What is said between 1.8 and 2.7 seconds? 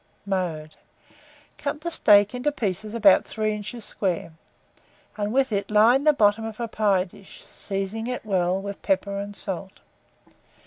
the steak into